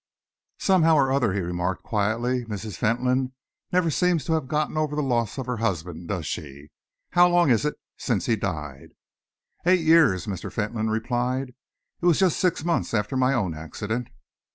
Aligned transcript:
"Somehow 0.57 0.95
or 0.95 1.11
other," 1.11 1.33
he 1.33 1.41
remarked 1.41 1.83
quietly, 1.83 2.43
"Mrs. 2.45 2.75
Fentolin 2.75 3.33
never 3.71 3.91
seems 3.91 4.25
to 4.25 4.33
have 4.33 4.47
got 4.47 4.75
over 4.75 4.95
the 4.95 5.03
loss 5.03 5.37
of 5.37 5.45
her 5.45 5.57
husband, 5.57 6.07
does 6.07 6.25
she? 6.25 6.71
How 7.11 7.27
long 7.29 7.51
is 7.51 7.65
it 7.65 7.75
since 7.97 8.25
he 8.25 8.35
died?" 8.35 8.93
"Eight 9.63 9.81
years," 9.81 10.25
Mr. 10.25 10.51
Fentolin 10.51 10.89
replied. 10.89 11.49
"It 12.01 12.05
was 12.07 12.17
just 12.17 12.39
six 12.39 12.65
months 12.65 12.95
after 12.95 13.15
my 13.15 13.35
own 13.35 13.53
accident." 13.53 14.07